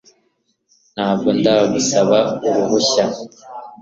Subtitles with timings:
[0.95, 3.05] Ntabwo ndagusaba uruhushya